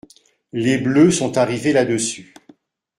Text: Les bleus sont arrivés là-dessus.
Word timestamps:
Les 0.51 0.79
bleus 0.79 1.11
sont 1.11 1.37
arrivés 1.37 1.73
là-dessus. 1.73 2.33